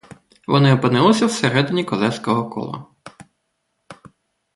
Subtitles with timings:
[0.47, 2.85] Вози опинилися в середині козацького кола.